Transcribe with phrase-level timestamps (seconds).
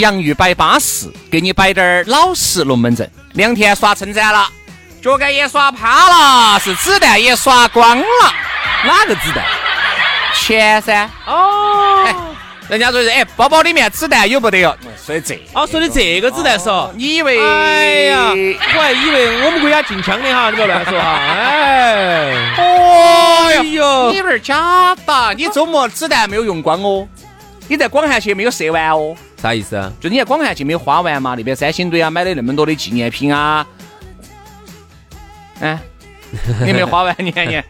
[0.00, 3.08] 洋芋摆巴适，给你摆点儿老实龙门阵。
[3.34, 4.48] 两天耍撑展了，
[5.00, 8.04] 脚杆也耍趴了，是子弹也耍光了。
[8.84, 9.44] 哪个子弹？
[10.34, 11.08] 钱噻。
[11.26, 12.14] 哦，哎，
[12.68, 14.74] 人家说是哎，包包里面子弹有不得哟？
[15.04, 15.40] 说的这。
[15.52, 16.90] 哦，说的这个子弹是哦。
[16.96, 17.38] 你以为？
[17.38, 18.30] 哎呀，
[18.76, 21.18] 我还以为我们国家禁枪的哈，你不要乱说哈。
[21.20, 22.32] 哎。
[22.58, 25.34] 哦哟，你不是假的？
[25.34, 27.06] 你周末子弹没有用光哦？
[27.68, 29.14] 你在广汉去没有射完哦？
[29.40, 29.90] 啥意思啊？
[30.00, 31.34] 就你在广汉去没有花完嘛？
[31.34, 33.66] 那边三星堆啊，买的那么多的纪念品啊，
[35.60, 35.78] 哎，
[36.66, 37.62] 你没花完你看你。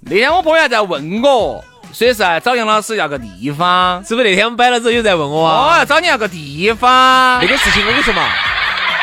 [0.00, 5.80] 那天我朋友还在问我，说是找杨老师要个地方，是不是那天我们摆了之后有在问我啊？
[5.80, 7.40] 哦，找你要个地方。
[7.42, 8.22] 那个事情我跟你说嘛，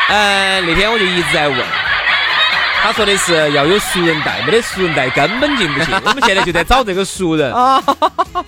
[0.08, 1.85] 呃，那天我就一直在问。
[2.86, 5.90] 他说的是要有熟人带，没得熟人带根本进不去。
[6.06, 7.82] 我们现在就在找这个熟人啊！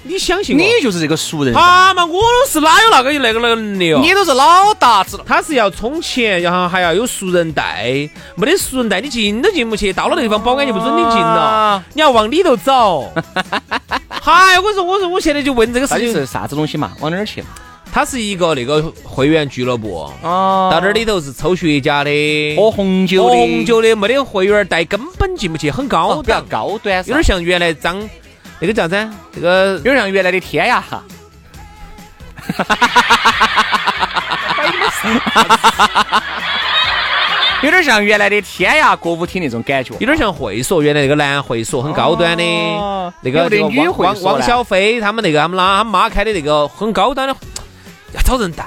[0.04, 0.62] 你相信我？
[0.62, 1.52] 你就是这个熟人。
[1.52, 3.98] 他嘛，我是哪有那个那个能力哦？
[4.00, 5.24] 你都是老大子了。
[5.26, 9.92] 他是要充钱，然后还要有熟人带，没得熟人带你进都进不去。
[9.92, 11.82] 到了那地方，保安就不准你进了。
[11.94, 13.12] 你要往里头走。
[14.22, 16.92] 嗨，我说，我说，我现在就问这个事情是啥子东西嘛？
[17.00, 17.42] 往哪儿去？
[17.90, 27.98] 它是一个那个会员俱乐部，哦，到这里头是抽雪茄的，喝红酒的，喝红酒的，没得会员带根本进不去，很高，比较高端，有点像原来张
[28.60, 29.10] 那个叫啥子？
[29.34, 31.02] 这个有点像原来的天涯哈，
[37.62, 42.44] 有点像原来的天涯歌舞厅那种感觉，有点像会所，原来那个男会所很高端的，
[43.22, 47.34] 那个女会所，汪小飞他们那个他们拉他妈开的那个很高端的。
[48.14, 48.64] 要找人带，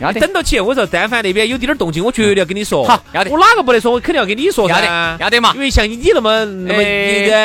[0.00, 0.58] 要等到起。
[0.58, 2.82] 我说，但凡那边有点点动静，我绝对要跟你说。
[2.86, 3.30] 好，要得。
[3.30, 4.74] 我哪个不得说，我肯定要跟你说噻。
[4.74, 5.52] 要得，要得嘛。
[5.54, 6.82] 因为像你那么那么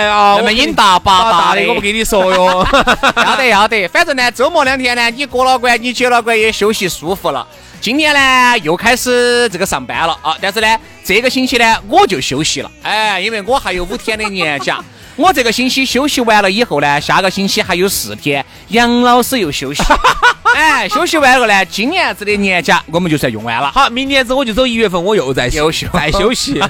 [0.10, 2.66] 啊，那么瘾大八大的，我不跟你说哟。
[3.18, 3.88] 要得，要得。
[3.90, 7.46] 反正呢，周末两天呢，你过了关，你解了关也休息舒服了。
[7.82, 10.38] 今年呢，又开始这个上班了啊。
[10.42, 12.72] 但是呢，这个星期呢，我就休息了。
[12.84, 14.80] 哎，因为我还有五天的年假。
[15.20, 19.84] 我这个星期休息完了以后呢，下个星期还有四天，杨老师又休息。
[20.56, 23.70] 哎，休息完了呢，今年子的年假我们就算用完了。
[23.74, 26.62] 好，明年子我就走一月份，我又在休息，再休息。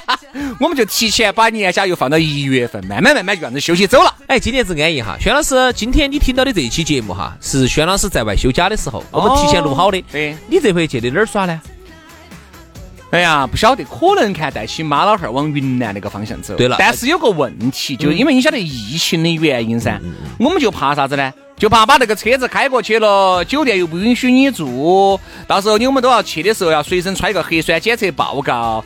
[0.58, 4.14] 我们就提前把年假又放到一月份，慢慢慢慢就这样子休息走了。
[4.28, 5.18] 哎，今年子安逸哈。
[5.20, 10.02] 轩老师，今天你听到的这一期节目哈，是轩老师在外休假的时候，我们提前录好的。
[10.10, 11.60] 对，你这回去的哪儿耍呢？
[13.10, 16.54] 哎呀，不晓得，可能看带起妈老汉儿往云南那个方向走。
[16.54, 20.00] 对了，但是有个问题，就因为你晓得疫情的原因噻，
[20.38, 21.32] 我们就怕啥子呢？
[21.56, 28.82] 就怕把那个车子开过去了，酒店又不允许你住，到时候你们都要去的时候要随身揣一个核酸检测报告，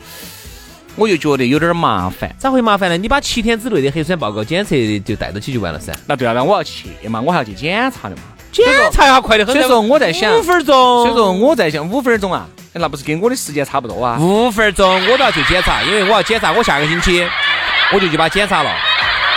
[0.95, 2.35] 我就觉得有点麻烦。
[2.39, 2.97] 咋会麻烦呢？
[2.97, 4.75] 你把七天之内的核酸报告检测
[5.05, 5.93] 就带到起就完了噻。
[6.07, 8.23] 那对啊，那我要去嘛，我还要去检查的嘛。
[8.51, 9.53] 检查下快得很。
[9.53, 10.75] 所以说我在想五分钟。
[11.03, 12.49] 所以说我在想五分钟啊。
[12.77, 14.17] 那不是跟我的时间差不多啊？
[14.19, 17.25] 五分钟我都要去检查，因为我要检查，我下个星期
[17.93, 18.71] 我就去把检查了。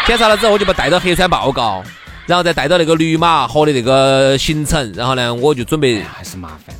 [0.06, 1.84] 检查了之后，我就把带到核酸报告，
[2.26, 6.74] 然后再带到那个绿码和的那个行程，然后呢，我就准备还是麻烦。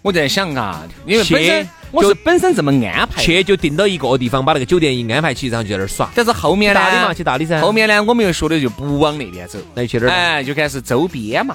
[0.00, 6.08] 我在想啊，因为本身我是本身这么安排，去就定到一个地方，把那个酒店一安排起，然后就在那儿耍。
[6.14, 6.80] 但是后面呢？
[6.80, 7.60] 大理嘛，去大理噻。
[7.60, 10.14] 后面呢，我们又说的就不往那边走，那就去哪儿？
[10.14, 11.54] 哎，就开始周边嘛，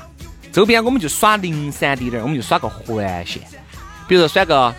[0.51, 3.41] 周边我们就耍灵山地点儿，我们就耍个环线。
[4.07, 4.73] 比如说耍个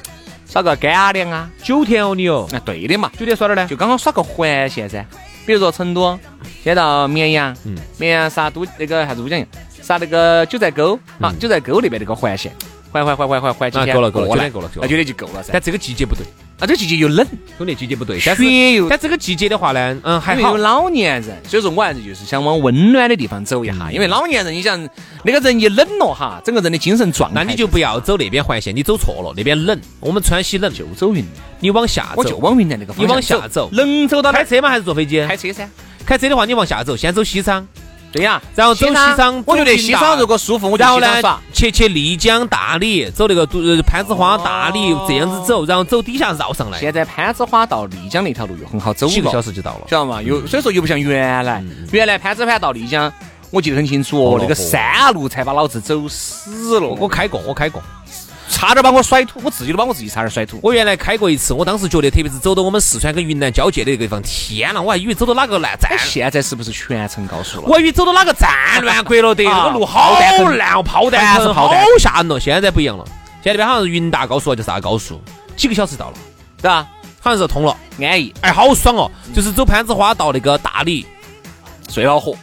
[0.47, 3.67] 耍个干粮啊，九天哦你哦，啊对的嘛，九天耍哪儿呢？
[3.67, 5.05] 就刚刚耍个环线噻。
[5.47, 6.19] 比如说成都，
[6.63, 9.47] 先到绵阳，嗯，绵阳杀都那个啥子都江堰
[9.83, 12.51] 杀那个九寨沟，好，九寨沟那边那个环线，
[13.03, 15.51] 环环环环环环几天够了够了，九天够了，那觉得就够了噻。
[15.53, 16.25] 但这个季节不对，
[16.61, 17.27] 啊，这个季节又冷，
[17.59, 18.45] 兄弟季节不对，但是
[18.89, 20.57] 但这个季节的话呢，嗯还好因为有。
[20.59, 23.91] 老年人，所以说我还是就是想往温暖的地方走一下。
[23.91, 24.89] 因为老年人，你想
[25.25, 34.45] 那个人一冷了哈，整个人的精神状态，那你就不要走那边环线，你走错了，那边冷，我们川西冷，就走云南，你往下走，我就往云南那个方你向往下走能走到开？
[34.45, 34.69] 车吗？
[34.69, 35.27] 还是坐飞机？
[35.27, 35.69] 开车噻。
[36.07, 37.67] 开车的话，你往下走，先走西昌，
[38.15, 45.05] 对呀，然后走西昌我觉得西昌如果舒服，我就然后呢西耍。，去去丽江、大理，走那个都呃攀枝花、大理哦。
[45.09, 49.87] 这样子走，然后走底下绕上来，现在攀枝花到丽江那条路又很好走几个小，时就到了。
[49.89, 50.23] 晓得吗？
[50.23, 53.13] 又所以说又不像原来，原来攀枝花到丽江，
[53.51, 57.83] 我记得很清楚哦哦，那个山路才把老子走死了，我我开过，我开过，
[58.55, 60.61] 差点把我甩土，我自己都把我自己差点甩土。
[60.63, 67.65] 我原来开过一次，我当时觉得，特别是走到我们四川跟云南交界的那个地方，天呐，我还以为走到哪个烂站哎，，现在是不是全程高速了？
[67.67, 68.49] 我以为走到哪个战
[68.81, 71.69] 乱国了得，啊那个路好烂哦，炮弹好
[71.99, 72.39] 吓人哦。
[72.39, 73.05] 现在不一样了，
[73.43, 75.21] 现在那边好像是云大高速还是啥高速，
[75.57, 76.17] 几个小时到了，
[76.63, 76.87] 对吧？
[77.21, 79.11] 好像是通了，安逸，哎，好爽哦！
[79.35, 81.05] 就是走攀枝花到那个大理，
[81.89, 82.37] 最恼火。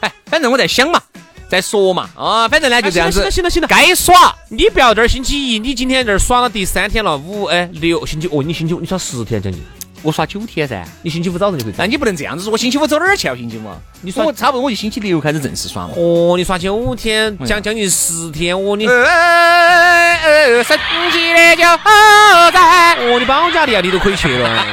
[0.00, 1.00] 哎，反正我在想嘛，
[1.50, 3.18] 在说嘛，啊，反正呢就这样子。
[3.18, 9.60] 行了行了行了，该耍你不要这儿星期一，你今天这儿耍了第三天了，五哎六星期哦，你星期五你耍十天将近，
[10.02, 10.86] 我耍九天噻。
[11.02, 11.86] 你星期五早上就可以走那。
[11.86, 13.34] 你不能这样子说，我星期五走哪儿去啊？
[13.34, 13.68] 星期五，
[14.00, 15.94] 你耍我差不多我就星期六开始正式耍嘛。
[15.96, 20.78] 哦，你耍九天，将将近十天，哦你呃，升
[21.10, 24.66] 级的就好在，哦你保加利亚你都可以去了。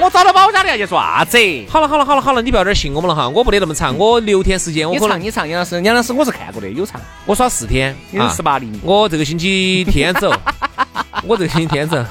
[0.00, 1.36] 哎我找到保家的要去做啥子？
[1.68, 8.80] 好了好了好了好了，你不要这儿信我们了哈，我不得那么长，我六天时间，我可能唱你唱，杨老师，杨老师我是看过的，有唱，我耍四天，你是啊十八厘米。
[8.82, 10.32] 我这个星期天走，
[11.26, 12.04] 我这个星期天真，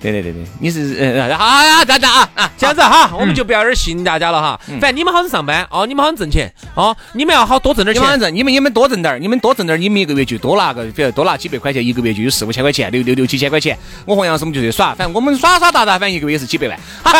[0.00, 4.60] 对对对对，你是呃，好好等等啊啊，这样子哈，我们就不要这儿信大家了哈。
[4.80, 8.02] 反正你们好生上班哦，你们好生挣钱哦，你们要好多挣点钱。
[8.02, 13.76] 你们挣，你们你们多挣点儿，你们多挣点儿，你们一个月就多拿个，比如多拿几百块钱，一个月就有四五千块钱，六六六七千块钱。
[14.04, 16.78] 我和杨老师我们就去耍，反正我们耍耍打打，反正一个月是几百万。
[17.02, 17.12] 好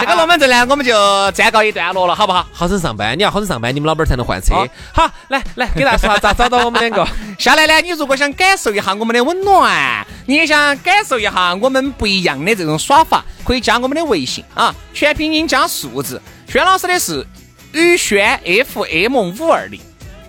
[0.00, 2.46] 这个龙门阵呢，我们就暂告一段落了，好不好？
[2.52, 4.66] 好生上班，你要好生上班，你们老板才能换车好。
[4.92, 7.06] 好，来来，给大家说下咋找到我们两个。
[7.38, 16.20] 下来呢，你如果想感受一下我们的温暖，你也想感受一下我们不一样的这种耍法，可以加我们的微信啊，全拼音加数字。
[16.48, 17.26] 轩老师的是
[17.72, 19.80] 宇轩 FM 五二零，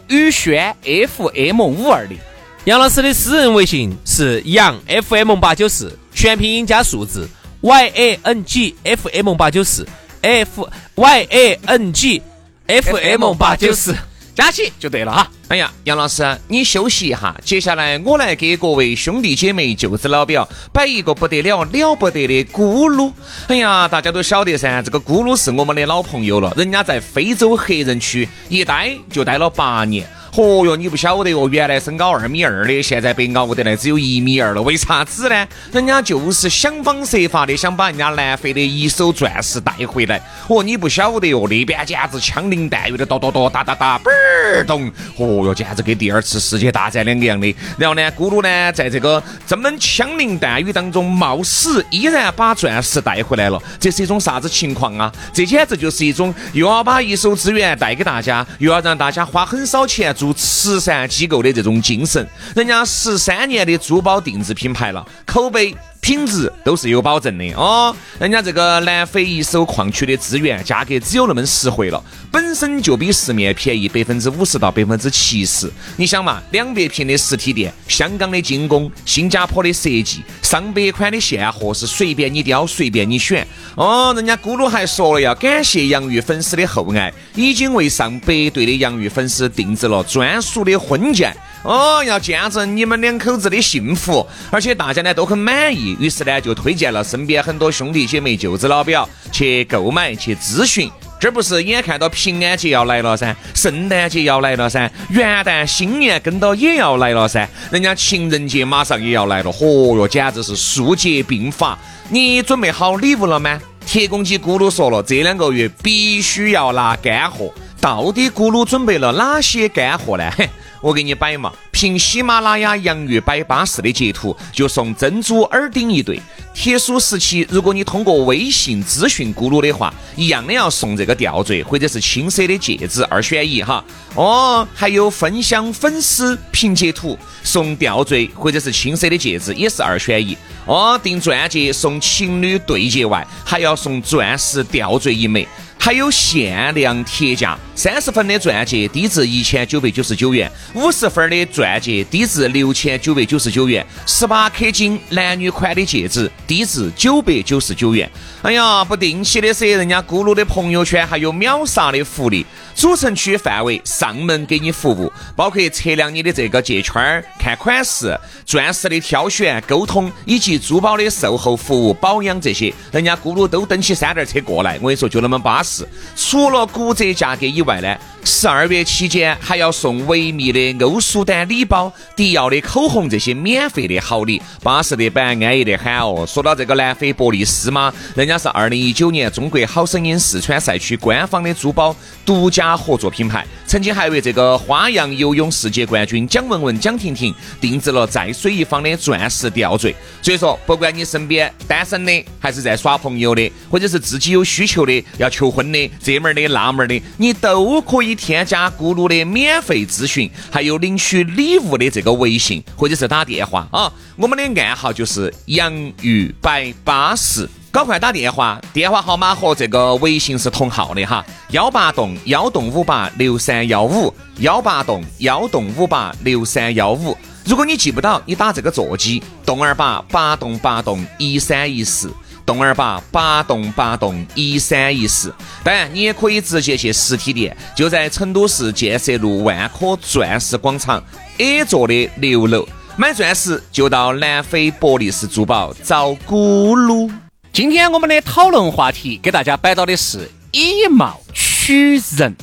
[0.07, 2.17] 宇轩 FM 五二零。
[2.65, 7.27] 杨老师的私人微信是杨 FM 八九四，全拼音加数字
[7.59, 9.85] Y A N G F M 八九四
[10.21, 12.21] F Y A N G
[12.67, 13.93] F M 八九四。
[14.35, 15.29] 加起就对了哈。
[15.49, 23.11] 哎呀，杨老师，你休息一下，接下来我来给各位兄弟姐妹、舅子老表摆一个不得了、了不得的咕噜。
[23.47, 30.07] 哎呀，大家都晓得噻，这个咕噜是我们的老朋友了，人家在非洲黑人区一待就待了八年。
[30.33, 35.47] 嚯哟，你不晓得哟，原来身高二米二的，现在被熬得来只有一米二了，为啥子呢？
[35.71, 40.19] 人家就是想方设法的想把人家南非的一手钻石带回来。
[40.47, 44.87] 哦，你不晓得哟，那边简直枪林弹雨的，哒哒哒哒哒哒，嘣儿咚，
[45.17, 47.55] 哦哟，简直跟第二次世界大战两个样的。
[47.77, 55.13] 然后呢，咕噜呢，在这个这么枪林弹雨当中冒死，依然把钻石带回来了，这是一种啥子情况啊？
[55.31, 62.25] 这简直就是一种又要把一手资源带给大家，又要让大家花很少钱做慈善机构的这种精神。
[62.55, 65.75] 人家十三年的珠宝定制品牌了，口碑。
[66.03, 75.71] 品质都是有保证的哦，人家这个南非一手矿区的资源价格只有那么实惠了，本身就比市面便宜百分之五十到百分之七十。
[75.95, 83.47] 你想嘛，两百平的实体店，香港的精工，新加坡的设计，上百款的现货是随便你挑，随便你选。
[83.75, 91.33] 哦，人家咕噜还说了要感谢洋芋粉丝的厚爱，已经为上百对的洋芋粉丝定制了专属的婚戒。
[91.63, 100.91] 哦，要见证你们两口子的幸福，而且大家呢都很满意，于是呢就推荐了身边很多兄弟姐妹、舅子老表去购买、去咨询。
[101.21, 111.79] 这不是眼看到平安节要来了噻，圣诞节要来了噻，元旦、新年跟到也要来了噻，人家情人节马上也要来了，嚯哟，简直是数节并发。
[112.09, 113.57] 你准备好礼物了吗？
[113.85, 117.53] 铁公鸡咕噜说了，这两个月必须要拿干货。
[117.83, 120.31] 到底咕噜准备了哪些干货呢？
[120.39, 120.49] 嘿。
[120.79, 126.19] 我给你摆嘛，凭喜马拉雅洋芋摆巴士的截图，就送珍珠耳钉一对。
[126.53, 133.83] 特殊时期，如果你通过微信咨询咕噜的话，一样的要送这个吊坠或者是青色的戒指，二选一哈。
[134.15, 140.37] 哦，还有分享粉丝凭截图送吊坠或者是青色的戒指，也是二选一。
[140.65, 145.47] 哦，订钻戒送情侣对戒外，还要送钻石吊坠一枚，
[145.79, 147.57] 还有限量铁价。
[147.75, 158.09] 三十分的钻戒低至一千九百九十九元，五十分的钻戒低至六千九百九十九元，十八 K 金男女款的戒指低至九百九十九元。
[158.43, 168.15] 哎呀，不定期的噻，人家咕噜的朋友圈还有秒杀的福利，主城区范围上门给你服务，包括测量你的这个戒圈儿、看款式、
[168.45, 174.75] 钻石的挑选、沟通以及珠宝的售后服务、保养这些，人家咕噜都蹬起三轮车过来。
[174.75, 175.87] 我跟你说，就那么巴适。
[176.15, 186.25] 除了骨折价格以外呢，十二月期间还要送维密的欧舒丹礼包、迪奥的口红这些免费的好礼，巴适的板，安逸的很哦。
[186.27, 199.93] 说到这个南非博利斯嘛，人家是二零一九年中国好声音四川赛区官方的珠宝独家合作品牌，曾经还为这个花样游泳世界冠军蒋雯雯、蒋婷婷定制了在水一方的钻石吊坠。
[200.21, 213.91] 所以说，不管你身边单身的，还是在耍朋友的，或者是自己有需求的要求婚的，这门的那门的，你都可以添加咕噜的免费咨询，还有领取礼物的这个微信，或者是打电话啊。
[214.15, 217.49] 我们的暗号就是洋芋摆巴士。
[217.71, 227.17] 赶快打电话，电话号码和这个微信是同号的哈，幺八栋幺栋五八六三幺五，幺八栋幺栋五八六三幺五。
[227.43, 232.13] 如果你记不到，你打这个座机，栋二八八栋八栋一三一四，
[232.45, 235.33] 栋二八八栋八栋一三一四。
[235.63, 241.03] 当然，你也可以直接去实体店，就在成都市建设路万科钻石广场
[241.37, 242.67] A 座的六楼。
[242.95, 247.11] 买钻石就到南非博利斯珠宝找咕噜。
[247.51, 252.35] 今天我们的讨论话题给大家摆到的是以貌取人。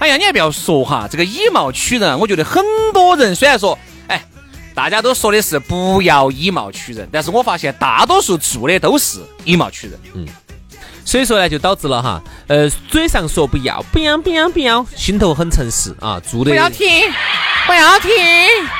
[0.00, 3.78] 哎呀，你还不要说哈，这个以貌取人，我觉得很多人虽然说，
[4.78, 9.98] 大家都说的是不要以貌取人，但是我发现大多数做的都是以貌取人。
[10.14, 10.24] 嗯
[11.04, 16.86] 所以说呢，就导致了哈，呃，嘴上说不要，不要，不要，不要，心头很诚实啊，做的不要听，
[17.66, 18.12] 不要听。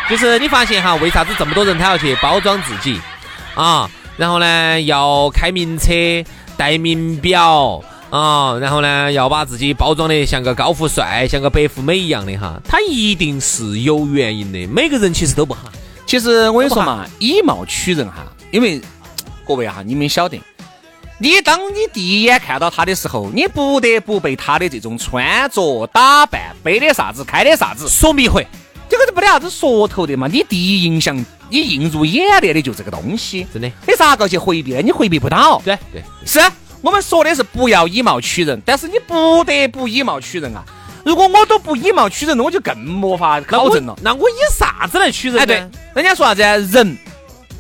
[0.09, 3.01] 就是你发现哈，为啥子这么多人他要去包装自己
[3.57, 3.91] 啊？
[4.17, 5.91] 然后呢，要开名车、
[6.57, 14.65] 戴名表啊，然后呢，要把自己包装的像个高富帅、像个白富美一样的哈，他一定是有原因的。
[14.69, 15.63] 每个人其实都不好，
[16.09, 18.81] 其实我跟你说嘛，以貌取人哈，因为
[19.47, 20.41] 各位哈，你们晓得，
[21.19, 28.43] 你当你第一眼看到他的时候，你不得不被他的这种穿着打扮、背的啥子、开的啥子所迷惑。
[28.89, 30.27] 这个是没得啥子说头的嘛。
[30.33, 31.15] 你第一印象，
[31.51, 34.81] 你映入眼帘的就这个东西，真的你咋个去回避呢？
[34.81, 35.61] 你回避不到。
[35.63, 36.41] 对对，是
[36.81, 40.65] 我们说的是不要以貌取人，但是你不得不以貌取人啊。
[41.09, 43.99] 如果我都不以貌取人，我就更没法考证了。
[44.03, 45.43] 那我以啥子来取人呢？
[45.43, 45.57] 哎，对，
[45.95, 46.43] 人家说啥子？
[46.43, 46.99] 人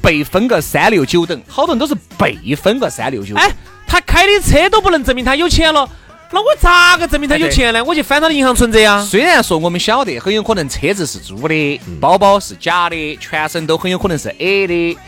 [0.02, 3.42] 被分个三六九等，好多人都是被分个三六九等。
[3.42, 3.50] 哎，
[3.86, 5.88] 他开的车都不能证明他有钱了，
[6.30, 7.82] 那我咋个证明他有钱呢？
[7.82, 9.02] 我去翻他的银行存折呀。
[9.02, 14.98] 虽然说我们晓得很有可能车子是租的，包包是假的，全身都很有可能是 A 的，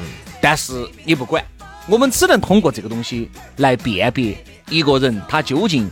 [0.40, 1.44] 但是你不管，
[1.86, 5.90] 我们只能通过这个东西来辨别一个人他究竟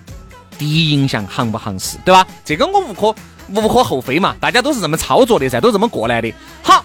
[0.58, 2.26] 第一印象行不行事，对吧？
[2.44, 3.14] 这个我无可
[3.48, 6.32] 无可厚非嘛，大家都是这么操作的噻，都这么过来的。
[6.62, 6.84] 好，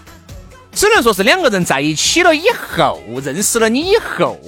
[0.72, 4.40] 只能说是两个人在一起了以后，认识了你以后，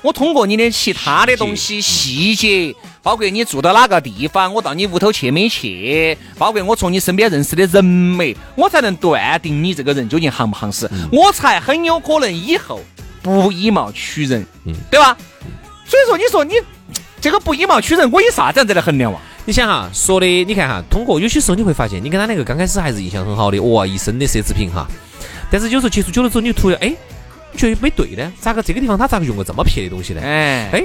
[0.00, 12.80] 我通过你的其他的东西细节，包括你住到哪个地方，我到你屋头去没去，包括我从你身边认识的人没，我才能断定你这个人究竟行不行实，我才很有可能以后
[13.20, 14.46] 不以貌取人，
[14.90, 15.16] 对吧？
[15.84, 16.54] 所以说，你说你
[17.20, 19.18] 这个不以貌取人，我以啥子样子来衡量哇？
[19.44, 24.86] 你想哈，说的你看哈，通过有些时候你会发现，你跟他那个刚开始还是印象很好的，哇，一身的奢侈品哈，
[25.50, 26.94] 但是有时候接触久了之后，你就突然哎，
[27.52, 28.32] 你觉得没对呢？
[28.40, 30.20] 咋个这个地方他咋个用个这么撇的东西呢？
[30.22, 30.84] 哎哎，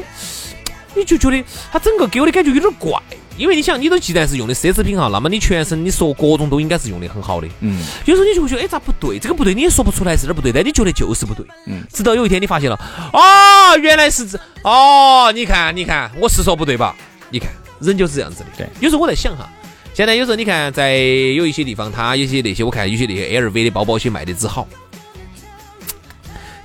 [0.95, 2.91] 你就觉得他整个给我的感觉有点怪，
[3.37, 7.47] 因为你想，你都既然是用的奢侈品哈，那么你全身你说各种都应该是用的很好的。
[7.61, 9.17] 嗯，有时候你就会觉得，哎，咋不对？
[9.17, 11.45] 这个不对，你也说不出来是哪儿不对，但你觉得就是不对。
[11.67, 12.79] 嗯直到有一天你发现了，
[13.11, 16.95] 哦，原来是这，哦，你看，你看，我是说不对吧？
[17.29, 17.49] 你看，
[17.79, 18.45] 人就是这样子的。
[18.57, 19.49] 对有时候我在想哈，
[19.93, 24.67] 现在有时候你看，在有一些地方，他有些那些，我看有些那些 LV 的包包些卖的只好，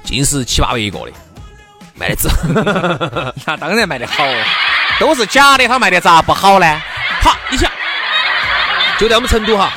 [0.04, 1.12] 尽是七八百一个的，
[1.94, 2.36] 卖的只好。
[3.46, 4.24] 那当然卖的好，
[4.98, 6.80] 都是假的，他卖的咋不好呢？
[7.20, 7.70] 好，你想，
[8.98, 9.72] 就在我们成都哈，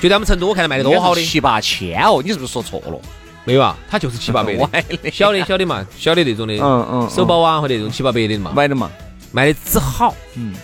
[0.00, 3.00] 就在我们成都，我看他卖的多好的，七八千哦，你是不是说错了？
[3.44, 8.90] 没有啊，他就是七八百歪的， 的小的小的嘛，小的那种的，嗯嗯手包啊或者那种七八百的嘛，买的嘛，
[9.32, 10.14] 卖的只好。
[10.34, 10.54] 嗯，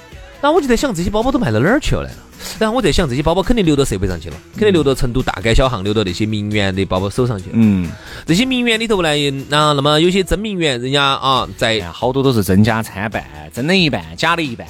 [0.40, 2.14] 那我就在想，这些包包都卖到哪儿去了呢？
[2.58, 7.52] 然后我在想，这些包包肯定流到社会上去了，肯定流到成都大街小巷，流到那些名媛的包包手上去了。
[7.54, 7.90] 嗯，
[8.26, 9.08] 这些名媛里头呢，
[9.48, 14.66] 那那么有些真名媛，人家啊，在好多都是真假参半，真的一半，假的一半。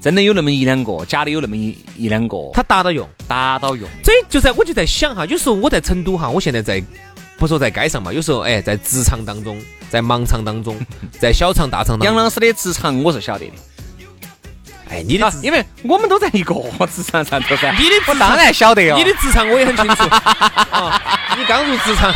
[0.00, 3.08] 真的有那么一两个，假的有那么一一两个，他达到用。
[3.26, 3.88] 达到用。
[4.02, 6.84] 这就在我就在想哈，有时候我在成都哈，我现在在
[7.38, 10.78] 不说在街上嘛，有时候哎，在职场当中，在忙场当中，
[11.18, 13.52] 在小场大场当中，杨老师的职场我是晓得的，
[14.90, 16.54] 哎，你的因为我们都在一个
[16.94, 17.72] 职场上头噻。
[17.78, 18.96] 你的我当然晓得哦。
[18.96, 20.02] 你的职场我也很清楚。
[20.04, 21.00] 啊
[21.36, 22.12] 你刚入职场，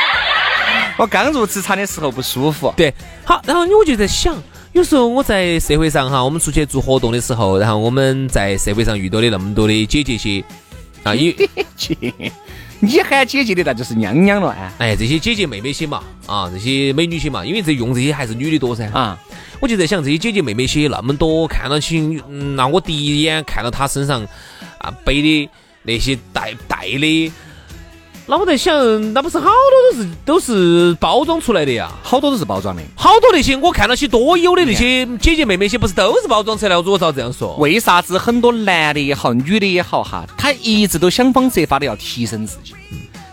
[0.98, 2.92] 我刚入职场的时候不舒服，对，
[3.24, 4.36] 好，然后我就在想，
[4.72, 10.44] 有时候我在社会上哈，我们出去做活动的时候，然后我们在社会上遇到的那么多的姐姐些，
[11.02, 11.32] 啊， 有
[11.76, 11.96] 姐，
[12.80, 18.86] 你喊姐姐的那就是娘娘了啊哎这些姐姐妹妹些嘛，啊这些美女些嘛，因为这用这些还是女的多噻。
[18.92, 19.18] 啊！
[19.60, 24.26] 我就在想，这些姐姐妹妹些那么多，看到起，嗯，那我第一眼看到她身上
[24.78, 25.50] 啊背的
[25.82, 27.32] 那些带带的，
[28.30, 31.90] 那我在想，那不是好多都是都是包装出来的呀？
[32.00, 32.82] 好多都是包装的。
[32.94, 36.76] 好多那些我看到些多有的那些姐姐妹妹些，不是都是包装出来的？
[36.76, 42.72] 如果照这样说，为啥子很多男的也好，女的也好哈，他一直都想方设法的要提升自己。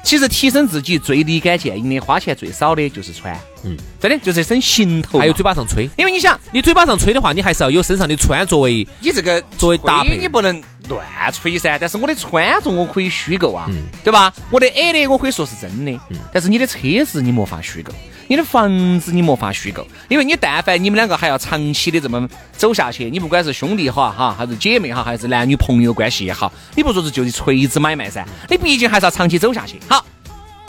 [0.04, 5.20] 其实提升自己最立竿见影的、花钱最少的就是穿，嗯，真的就是一身行头。
[5.20, 5.88] 还有嘴巴上吹。
[5.98, 11.78] 因为你想，你嘴巴上吹的话，你还是要有身上的穿作为你这个作为搭配你不能乱吹噻。
[11.80, 13.70] 但是我的穿着我可以虚构啊，
[14.04, 14.34] 对吧？
[14.50, 16.00] 我的矮的我可以说是真的，
[16.34, 17.94] 但是你的车子你没法虚构，
[18.28, 29.80] 你的房子你没法虚构，因为你但凡你们两个还要长期的这么走下去，你不管是兄弟哈哈，还是姐妹哈，还是男女朋友关系也好，你不说是就是锤子买卖噻，你毕竟还是要长期走下去。
[29.88, 30.06] 好。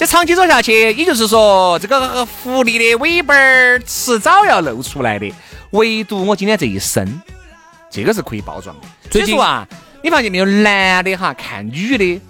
[0.00, 5.28] 这长期走下去，也就是说，这个狐狸的尾巴儿迟早要露出来的。
[5.70, 7.20] 唯独我今天这一身，
[7.90, 8.86] 这个是可以包装的。
[9.10, 9.66] 所以说啊，
[10.02, 12.20] 你发现没有，男的哈看女的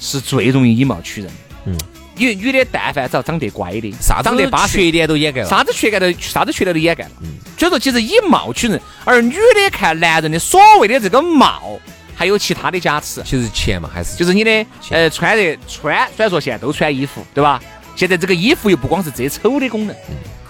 [0.00, 1.30] 是最容易以貌取人。
[1.66, 1.76] 嗯，
[2.16, 5.48] 因为女的但凡只要长得乖的，啥子长得巴适，缺点都掩盖了。
[5.48, 7.10] 啥子缺点都啥子缺点都掩盖了。
[7.22, 7.28] 嗯，
[7.58, 11.80] 所以说其实以貌取人，而女的看男人的所谓的这个貌，
[12.14, 13.22] 还有其他的加持。
[13.24, 17.60] 其实钱嘛，还是就是你的呃穿的穿，虽然说现在都穿衣服，对吧？
[17.96, 19.94] 现在这个衣服又不光是遮丑的功能，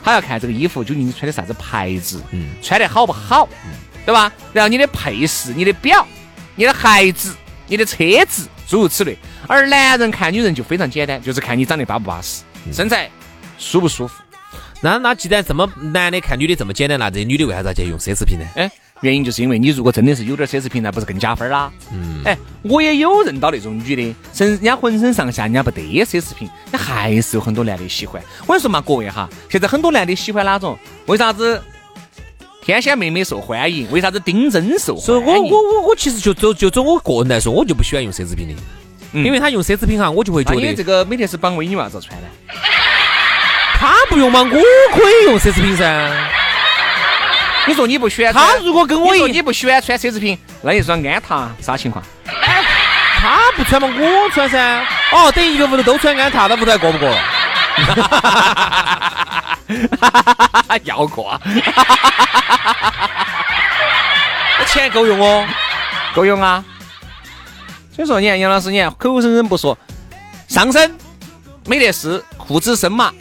[0.02, 3.46] 还要看这个衣服究竟你穿的啥子牌子，嗯穿的好不好，
[4.06, 4.32] 对吧？
[4.54, 6.06] 然后你的配饰、你的表、
[6.56, 7.34] 你的孩子、
[7.66, 9.16] 你的车子，诸如此类。
[9.46, 13.10] 而男人看女人就非常简单，就是看你长得巴不巴适，身材
[13.58, 14.14] 舒不舒服。
[14.80, 18.44] 那那既然这么男的看女的这么简单，那这些女的为啥子要去用奢侈品呢？
[18.54, 21.72] 哎，原因就是因为你如果真的是有点奢侈品，那不是更加分啦？
[21.90, 28.22] 嗯，哎，我也有认到那种女的，身人家浑身上下人家不得奢侈品，那还是有很多男的喜欢。
[28.42, 30.78] 我跟你说嘛，各位哈，现在很多男的喜欢哪种？
[31.06, 31.62] 为啥子
[32.64, 33.86] 天仙妹妹受欢迎？
[33.90, 35.04] 为啥子丁真受欢迎？
[35.04, 38.54] 所以我我我我其实就就就走我个人来说，我就不喜欢用奢侈品的，
[39.22, 42.26] 因为他用奢侈品哈，我就会觉那你这得个美特斯邦威你为啥子要穿呢？
[43.78, 44.48] 他不用嘛，我
[44.96, 46.10] 可以用奢侈品噻。
[47.66, 52.02] 你说你不喜欢他如果跟我一你说你不喜欢穿奢侈品，那你说安踏啥情况？
[52.24, 54.82] 他不穿嘛，我穿噻。
[55.12, 57.14] 哦，等于一个屋头都穿安踏，那屋头还过不过？
[60.84, 61.40] 要过啊，
[64.58, 65.46] 那钱够用哦。
[66.14, 66.64] 够用啊。
[67.94, 69.76] 所以说，你看杨老师，你看口口声声不说
[70.48, 70.92] 上身
[71.66, 73.12] 没得事，裤子深马，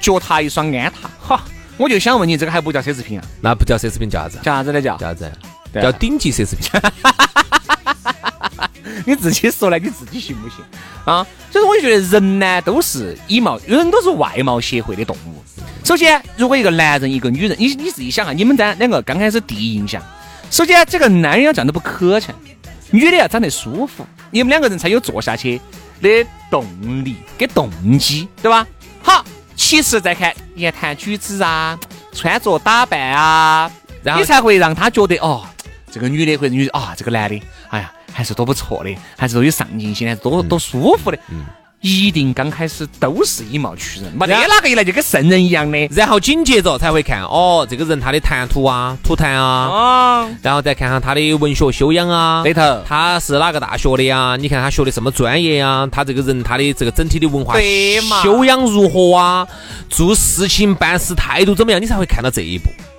[0.00, 1.42] 脚踏一双安踏，哈，
[1.76, 3.24] 我就想问你，这个还不叫奢侈品啊？
[3.40, 4.38] 那不叫奢侈品，叫啥子？
[4.42, 4.80] 叫啥子呢？
[4.80, 5.32] 叫叫啥子？
[5.72, 6.70] 对叫顶级奢侈品。
[9.06, 10.58] 你自己说来，你自己信不信
[11.04, 11.26] 啊？
[11.50, 15.42] 所以说，我就觉得人呢都是以貌，人都是外貌协会的动物。
[15.84, 20.02] 首先，如果一个男人一个女人，你你自己想啊，你们俩两个刚开始第一印象，
[20.50, 22.28] 首先这个男人要长得不磕碜，
[22.90, 25.60] 女的要长得舒服，你们两个人才有坐下去
[26.00, 26.64] 的动
[27.04, 28.66] 力跟动机，对吧？
[29.02, 29.24] 好，
[29.56, 31.78] 其次再看言谈举止啊，
[32.12, 33.70] 穿着打扮啊，
[34.02, 35.44] 然后你才会让他觉得哦，
[35.90, 41.18] 这个女的或者女的啊，这个男的，哎呀，还是多不错的，还是多有上进心，还是多多舒服的。
[41.84, 45.88] 一定刚开始都是以貌取人，没得哪个一来就跟圣人一样的。
[45.90, 54.36] 然后紧接着才会看哦，这个人他的谈吐啊、吐痰啊，啊，然后再看看他的文学修养啊，对头他是哪个大学的呀？
[54.38, 55.88] 你看他学的什么专业呀？
[55.90, 57.56] 他这个人他的这个整体的文化
[58.22, 59.44] 修养如何啊？
[59.90, 61.82] 做事情办事态度怎么样？
[61.82, 62.91] 你才会看到这一步啊，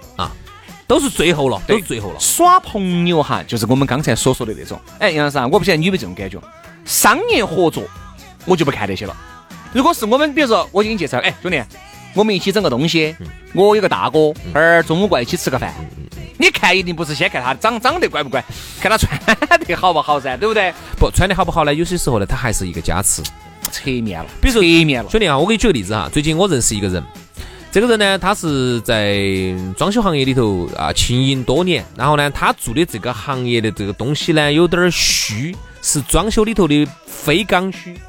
[0.94, 2.20] 都是最后了，都是最后了。
[2.20, 4.80] 耍朋友哈，就是我们刚才所说的那种。
[5.00, 6.40] 哎，杨老师啊，我不晓得你有没有这种感觉，
[6.86, 7.84] 商业合作
[8.46, 9.18] 我就不看这些了。
[9.74, 11.60] 如果是我们，比如说我给你介绍，哎，兄弟，
[12.14, 13.16] 我们一起整个东西，
[13.56, 15.74] 我有个大哥，而中午过来一起吃个饭。
[16.38, 18.46] 你看，一定不是先看他长长得乖不乖，
[18.80, 19.20] 看他穿
[19.66, 20.72] 得好不好噻，对不对？
[21.00, 21.74] 不穿的好不好呢？
[21.74, 23.24] 有些时候呢，他还是一个加持。
[23.72, 27.04] 侧面了，比如说侧面了，兄弟啊，我给你举个例子哈，最近我认识一个人，
[27.74, 29.18] 这个人呢，他是在
[29.76, 38.00] 装修行业里头啊经营多年，然后呢，他做的这个行业的这个东西呢，有点儿虚，是装修里头的非刚需，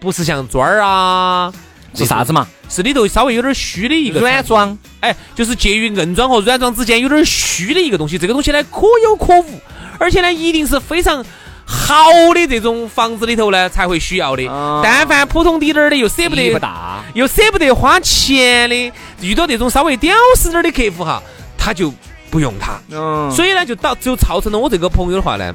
[0.00, 1.52] 不是像砖儿啊，
[1.92, 2.48] 是啥子嘛？
[2.70, 8.16] 是里头稍微有点虚的一个软装，哎，就是介于硬装和软装之间有点虚的一个东西。
[8.16, 9.60] 这个东西呢，可有可无，
[9.98, 11.22] 而且呢，一定是非常
[11.70, 14.42] 好的这种房子里头呢才会需要的。
[14.82, 21.22] 但凡普通滴点儿的，又舍不得大，又舍不得花钱的，遇到这种稍微屌丝点儿的客户哈，
[21.58, 21.92] 他就
[22.30, 22.80] 不用它。
[22.90, 25.54] 嗯，所以呢，就导就造成了我这个朋友的话呢。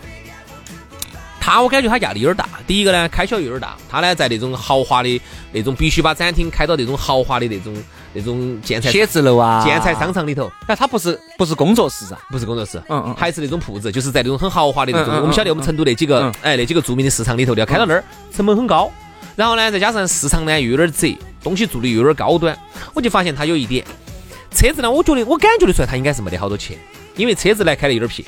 [1.41, 5.21] 他我感觉他压力有点大，第一个呢开销有点大，他呢在那种豪华的
[5.51, 7.75] 那种必须把展厅开到那种豪华的那种
[8.13, 16.33] 那种建材写字楼啊，建材商场里头，哎，它不是不是工作室啊，不是工作室，嗯嗯还是那种铺子，就是在那种很豪华的那种，我们晓得我们成都那几个嗯。
[16.41, 18.91] 哎那几个著名的市场里头的要开到那儿，成本很高，
[19.35, 22.57] 然后呢再加上市场呢又有点窄，东西做的又有点高端，
[22.93, 23.85] 我就发现他有一点，
[24.51, 26.77] 车子呢，我觉得我感觉得出来他应该是没得好多钱，
[27.15, 28.23] 因为车子呢开的有点撇。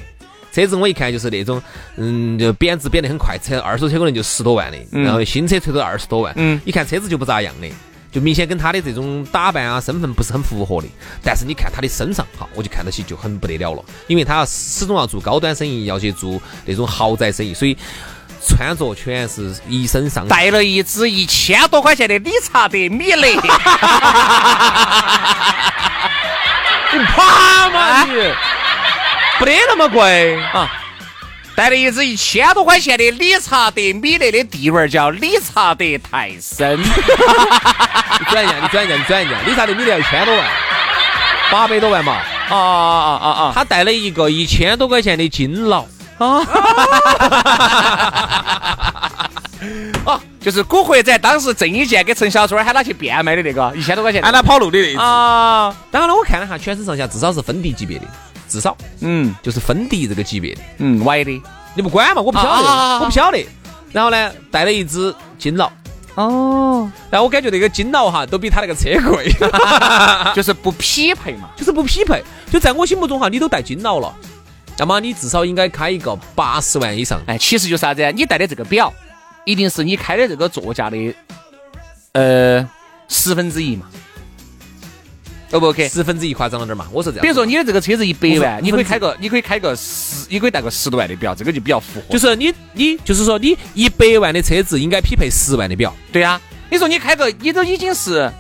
[0.51, 1.61] 车子我一看就是那种，
[1.97, 6.57] 嗯，就贬值贬得很快，车二手车可能就十多万的，然后新车推到二十多万，嗯。
[6.63, 7.67] 一看车子就不咋样的，
[8.15, 10.87] 就明显跟他的这种打扮啊、身份不是很符合的。
[11.21, 17.77] 但是你看他的身上，哈，我就看得起就很不得了了，因为他要始终要做高端生意，要去做那种豪宅生意，所以
[18.41, 23.33] 穿着全是一身上带了一只一千多块钱的理查德米勒，
[26.93, 28.13] 你怕吗你？
[29.39, 30.41] 不得那么贵。
[30.53, 30.71] 啊，
[31.55, 36.85] 带了一只一千多块钱的理查德米勒的地位儿叫理查德泰森， 你
[38.29, 40.45] 转一下，你转一下，你转一下，理查德米勒要一千多万，
[41.49, 42.11] 八百多万嘛。
[42.49, 43.43] 啊啊啊啊。
[43.45, 43.51] 啊！
[43.55, 45.85] 他带了一个一千多块钱的金劳，
[50.05, 58.05] 哦，就是古惑仔当时郑伊健给陈小春喊他去变卖的那个一千多块钱喊他跑路的那啊，当然了，我看了下，全身上下至少是芬迪级别的，
[58.47, 60.61] 至少嗯就是芬迪这个级别的。
[60.77, 61.41] 嗯，歪的
[61.75, 63.45] 你不管嘛，我不晓得，我不晓得。
[63.91, 65.71] 然后呢，带了一只金劳，
[66.15, 69.31] 哦，然后我感觉那个金劳哈，都比他那个车贵，
[70.35, 71.49] 就是不匹配嘛。
[71.55, 72.23] 就是不匹配。
[72.51, 74.13] 就在我心目中哈，你都带金劳了，
[74.77, 77.21] 那么你至少应该开一个八十万以上。
[77.27, 78.11] 哎，其实就是啥子？
[78.13, 78.93] 你带的这个表，
[79.45, 81.15] 一定是你开的这个座驾的，
[82.13, 82.69] 呃，
[83.07, 83.85] 十分之一嘛。
[85.51, 85.87] O 不 OK？
[85.87, 87.21] 十分之一夸张了点嘛，我说这样。
[87.21, 92.11] 比如说你的这个车子一百万，你可以开个，你可以开个十，你可以带个十多万的表，这个就比较符合。
[92.11, 98.31] 就是你你就是说你一百万的车子应该匹配十万的表，对呀、你说你开个，你都已经是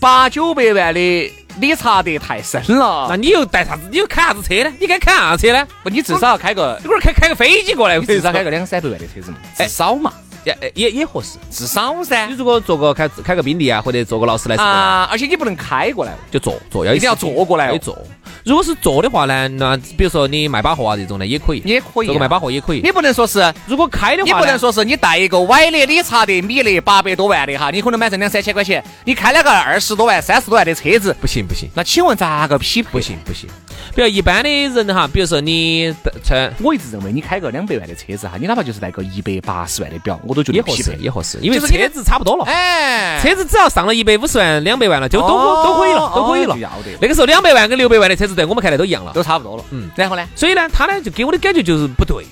[0.00, 3.82] 八九百万的理查德太深了，那你又带啥子？
[3.90, 4.72] 你又开啥子车呢？
[4.80, 5.66] 你该开啥车呢？
[5.82, 10.12] 不，你至少要开个，你龟儿开开个飞机过来，你至少开个两三百万的车子嘛，至少嘛，
[10.44, 11.38] 也也也合适。
[11.50, 12.34] 至少噻你。
[12.34, 17.96] 如果坐个开开个宾利啊，或者坐个劳斯莱斯，啊，而且你不能开过来，就坐坐要一定要坐过来哦坐。
[18.44, 22.80] 如果是坐的话呢，那比如说你卖把货啊这种呢也可以，也可以啊坐个卖把货也可以。
[22.82, 23.52] 你不能说是。
[23.66, 32.90] 如果开的话，你不能说是你带一个歪的理查德米勒八百多万的哈，你可能买成两三千块钱，你开了个二十多万、三十多万的车子，不行不行那请问咋个匹配？
[32.90, 33.48] 不行不行。
[33.94, 40.96] 比如一般的人哈，比如说你穿我一直认为你开个两百万的车子哈，你哪怕就是带个一百八十万的表，我都觉得也合适。
[41.00, 42.44] 也合适，因为车子差不多了。
[42.44, 46.98] 哎，车子只要上了一百五十万、两百万了，就都哦可都可以了，都可以了要得。
[47.00, 49.12] 那个时候两百万跟六百万的车子，在我们看来都一样了。
[49.12, 49.64] 都差不多了。
[49.70, 50.26] 嗯然后呢？
[50.34, 52.24] 所以呢，他呢就给我的感觉就是不对，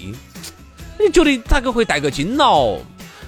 [0.99, 2.77] 你觉得咋个会带个金劳？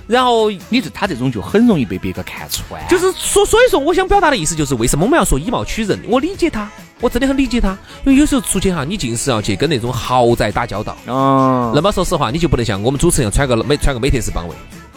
[0.07, 2.87] 然后你这他这种就很容易被别个看穿。
[2.89, 5.99] 就是所所以说，我想表达的意思就是，为什么我们要说以貌取人？
[6.07, 6.71] 我理解他，
[7.05, 10.97] 我真的很理解他，因为有时候出去哈，你尽是要去跟那种豪宅打交道。
[11.05, 14.55] 哦，那么说实话，你就不能像我们主持人穿个美穿个美特斯邦威，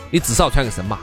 [0.09, 0.99] 你至少穿个森马。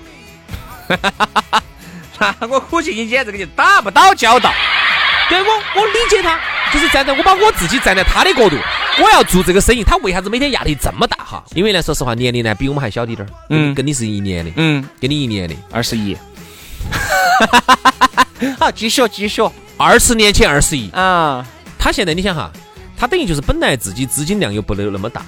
[2.49, 4.51] 我估计你今天这个就打不到交道。
[5.29, 6.40] 对我，我理解他，
[6.73, 8.57] 就是站在我把我自己站在他的角度，
[9.03, 11.45] 我要做这个生意，他为啥子每天压力这么大哈？
[11.55, 16.17] 因为呢，说实话，年龄呢比我们还小滴点儿，嗯，嗯跟你是一年的，嗯，跟你一年的，二十一。
[18.59, 19.42] 好， 继续继续。
[19.77, 21.44] 二十年前二十一，啊，
[21.79, 22.49] 他现在你想哈，
[22.97, 25.27] 他等于就是本来自己资金量又不能那么大，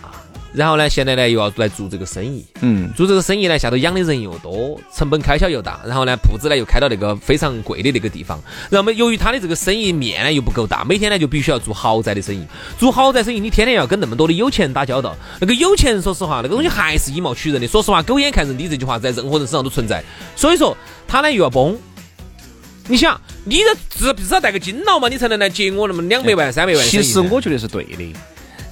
[0.53, 8.40] 然后呢，现在呢又要来做这个生意，嗯，做这个生意呢，下头养的人又多，成本开销又大，然后呢，铺子呢又开到那个非常贵的那个地方，
[8.71, 12.47] 然后么由于他的这个生意面呢又不够大，每天呢就必须要做豪宅的生意，
[12.79, 20.05] 做豪宅生意你天天要跟那么多的有钱人打交道，那个有钱人说实话，那个东西还是以貌取人的，说实话，狗眼看人低这句话在任何人身上都存在，
[20.37, 20.77] 所以说
[21.09, 21.77] 他呢又要崩。
[22.88, 26.88] 你想，你这至至少带个金劳嘛，你才能来接我那么两百万、三百万。
[26.88, 28.14] 其实我觉得是对的，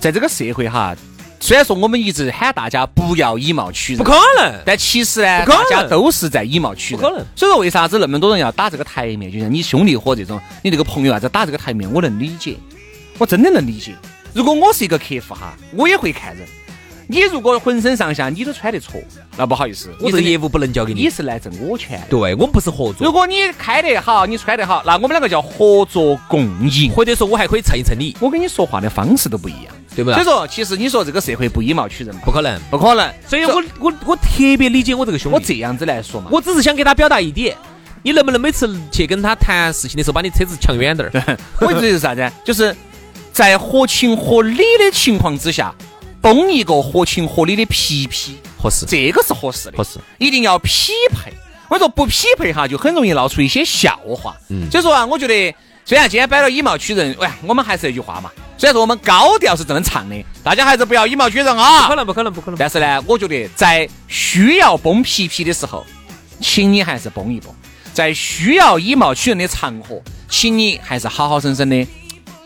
[0.00, 0.94] 在这个社会哈，
[1.40, 4.55] 虽然说我们一直喊大家不要以貌取人，不可能。
[4.64, 7.03] 但其实呢，大家都是在以貌取人。
[7.03, 9.33] 不可能所以说，为啥子那么多人要打这个台面？
[9.33, 12.57] 就像你兄弟伙这种，你这个朋友啊，在打这个台面，我能理解，
[13.18, 13.94] 我真的能理解。
[14.33, 16.46] 如果我是一个客户哈，我也会看人。
[17.07, 19.01] 你如果浑身上下你都穿得错，
[19.37, 21.03] 那不好意思，我这个业务不能交给你。
[21.03, 22.03] 你是来挣我钱。
[22.09, 22.97] 对我们不是合作。
[23.01, 26.90] 如果你开得好，你穿得好，那我们两个叫合作共赢。
[26.90, 30.14] 或者说我还可以蹭一蹭你，我跟你说话的方式都不一样，对不对？
[30.14, 32.59] 所以说，其实你说这个社会不以貌取人，不可能。
[32.71, 33.12] 不可能。
[33.29, 35.35] 所以我我我特别理解我这个兄弟。
[35.35, 37.55] 我这样子来说嘛，我只是想给他表达一点，
[38.03, 41.38] 你能不能每次去跟他谈事情的时候，把你车子抢远点儿？
[41.61, 42.33] 我意思是啥子？
[42.45, 42.75] 就是
[43.33, 45.75] 在合情合理的情况之下，
[46.24, 49.98] 崩一个合情合理的皮皮，合适，这个是合适的，合适。
[50.16, 51.30] 一定要匹配。
[51.68, 54.34] 我说不匹配哈，就很容易闹出一些笑话。
[54.48, 58.30] 嗯，所以说啊，我觉得虽然今天摆了以貌取人，哎，我们还是那句话嘛。
[58.56, 61.82] 虽然说我们高调是这么唱的，大家还是不要以貌取人啊。
[61.82, 62.58] 不可能，不可能，不可能。
[62.58, 65.84] 但是呢，我觉得在需要崩皮皮的时候，
[66.40, 67.52] 请你还是崩一崩；
[67.92, 71.87] 在需要以貌取人的场合，请你还是好好生生的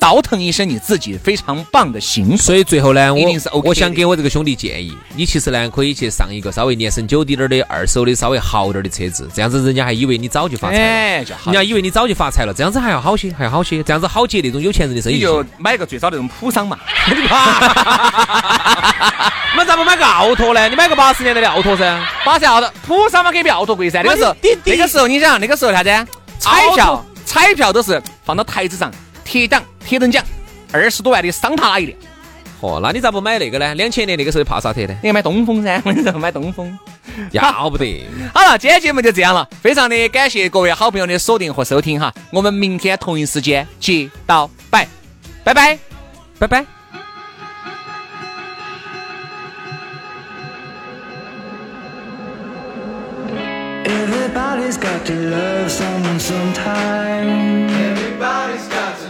[0.01, 10.85] 倒腾一身你自己非常棒的形所以最后呢，我一定是 OK 我想给我这个兄弟建议，你其实呢可以去上一个稍微年审久滴点儿的二手的稍微好点儿的车子，这样子人家还以为你早就发财了。
[10.85, 11.55] 哎，就好人。
[11.55, 15.17] 家以为你早就发财了，这样子还要好些，还要好些，这样子好接那种有钱人的生意。
[15.17, 16.79] 你就买个最早那种普桑嘛，
[19.57, 20.69] 那咋不买个奥拓呢？
[20.69, 22.01] 你买个八十年代的奥拓噻。
[22.25, 24.03] 八十奥拓普桑嘛，给比奥拓贵噻。
[24.03, 25.91] 那个时候，那个时候你想，那个时候啥子？
[26.39, 28.93] 彩票，彩票都是放到台子上，
[29.25, 30.23] 铁档、铁等奖，
[30.71, 31.99] 二十多万的桑塔纳一辆。
[32.61, 33.75] 哦，那你咋不买那个呢？
[33.75, 34.95] 两千年那个时候的帕萨特呢？
[35.03, 36.79] 你要买东风噻，我跟你说，买东风。
[37.33, 38.07] 要不得。
[38.35, 44.87] 好了，今天节目就这样了，非常的感谢各位好朋友的锁定和收听哈，我们明天同一时间接到拜，
[45.43, 45.79] 拜拜。
[46.39, 46.65] 拜拜。
[53.85, 57.69] Everybody's got to love someone sometime.
[57.71, 59.08] Everybody's got to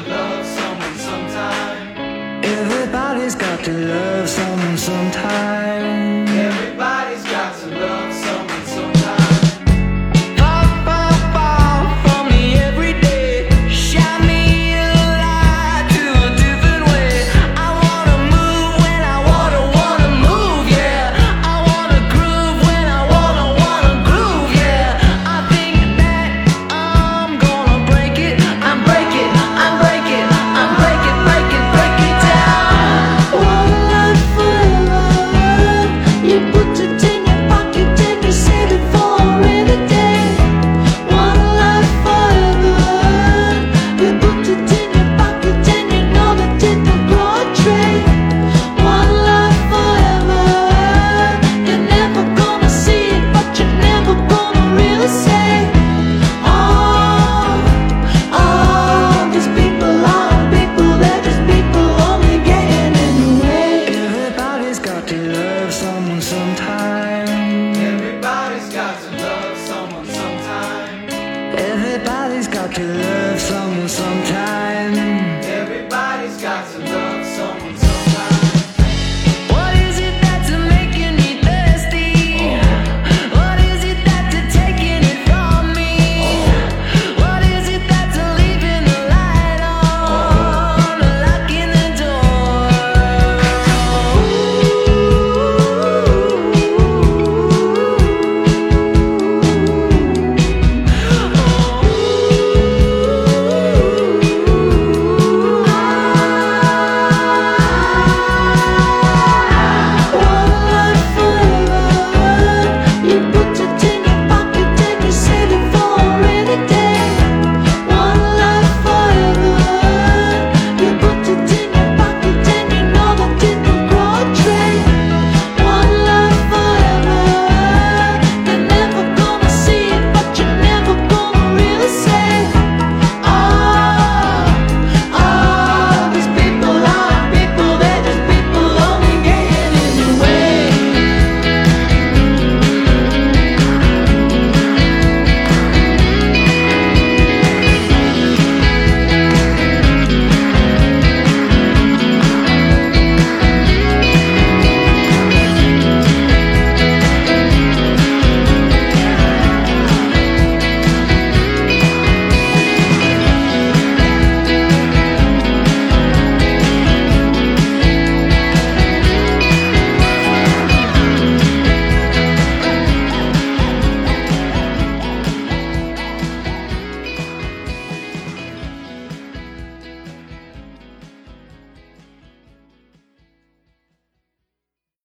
[3.69, 6.08] to love someone sometimes.